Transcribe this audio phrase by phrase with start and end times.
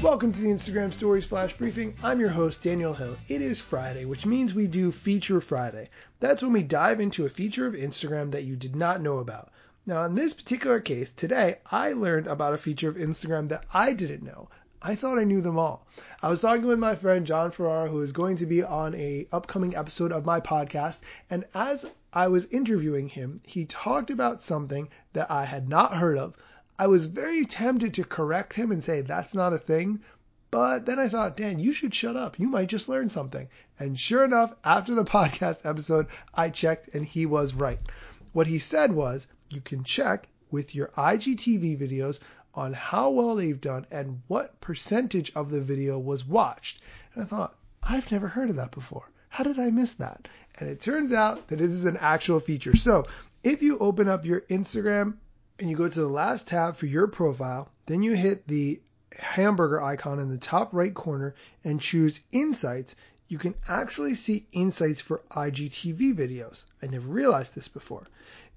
[0.00, 1.96] Welcome to the Instagram Stories Flash Briefing.
[2.04, 3.16] I'm your host, Daniel Hill.
[3.26, 5.90] It is Friday, which means we do Feature Friday.
[6.20, 9.50] That's when we dive into a feature of Instagram that you did not know about.
[9.86, 13.92] Now, in this particular case, today, I learned about a feature of Instagram that I
[13.92, 14.48] didn't know.
[14.80, 15.84] I thought I knew them all.
[16.22, 19.26] I was talking with my friend John Ferrara, who is going to be on a
[19.32, 24.90] upcoming episode of my podcast, and as I was interviewing him, he talked about something
[25.14, 26.36] that I had not heard of.
[26.80, 30.00] I was very tempted to correct him and say that's not a thing,
[30.50, 32.38] but then I thought, Dan, you should shut up.
[32.38, 33.48] You might just learn something.
[33.78, 37.80] And sure enough, after the podcast episode, I checked and he was right.
[38.32, 42.20] What he said was you can check with your IGTV videos
[42.54, 46.80] on how well they've done and what percentage of the video was watched.
[47.14, 49.10] And I thought, I've never heard of that before.
[49.28, 50.28] How did I miss that?
[50.58, 52.76] And it turns out that it is an actual feature.
[52.76, 53.06] So
[53.42, 55.16] if you open up your Instagram
[55.58, 58.80] and you go to the last tab for your profile, then you hit the
[59.18, 62.94] hamburger icon in the top right corner and choose Insights,
[63.28, 66.64] you can actually see insights for IGTV videos.
[66.82, 68.06] I never realized this before.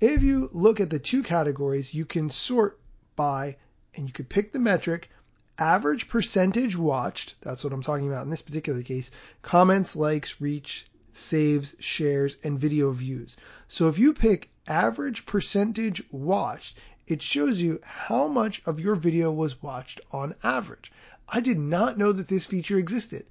[0.00, 2.78] If you look at the two categories, you can sort
[3.16, 3.56] by,
[3.94, 5.10] and you could pick the metric
[5.58, 9.10] average percentage watched, that's what I'm talking about in this particular case,
[9.42, 10.86] comments, likes, reach,
[11.20, 13.36] saves, shares, and video views.
[13.68, 19.30] So if you pick average percentage watched, it shows you how much of your video
[19.30, 20.92] was watched on average.
[21.28, 23.26] I did not know that this feature existed.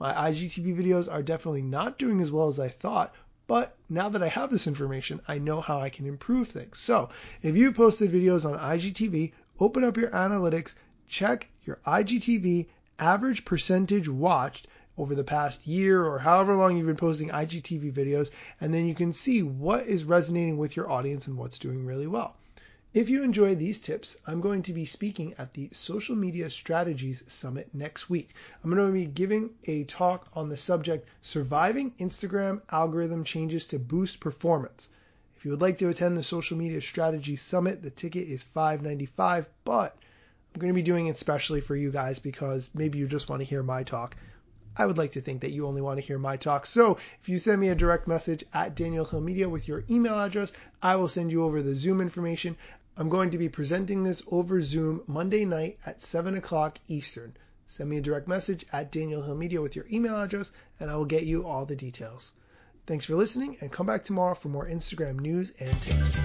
[0.00, 3.14] My IGTV videos are definitely not doing as well as I thought,
[3.46, 6.78] but now that I have this information, I know how I can improve things.
[6.78, 7.10] So
[7.42, 10.74] if you posted videos on IGTV, open up your analytics,
[11.08, 12.66] check your IGTV
[12.98, 18.30] average percentage watched over the past year or however long you've been posting IGTV videos,
[18.60, 22.06] and then you can see what is resonating with your audience and what's doing really
[22.06, 22.36] well.
[22.94, 27.24] If you enjoy these tips, I'm going to be speaking at the Social Media Strategies
[27.26, 28.30] Summit next week.
[28.62, 33.80] I'm going to be giving a talk on the subject Surviving Instagram Algorithm Changes to
[33.80, 34.90] Boost Performance.
[35.36, 39.46] If you would like to attend the Social Media Strategies Summit, the ticket is $5.95,
[39.64, 39.96] but
[40.54, 43.40] I'm going to be doing it specially for you guys because maybe you just want
[43.40, 44.14] to hear my talk.
[44.76, 46.66] I would like to think that you only want to hear my talk.
[46.66, 50.18] So if you send me a direct message at Daniel Hill Media with your email
[50.18, 50.52] address,
[50.82, 52.56] I will send you over the Zoom information.
[52.96, 57.36] I'm going to be presenting this over Zoom Monday night at 7 o'clock Eastern.
[57.66, 60.96] Send me a direct message at Daniel Hill Media with your email address, and I
[60.96, 62.32] will get you all the details.
[62.86, 66.18] Thanks for listening, and come back tomorrow for more Instagram news and tips.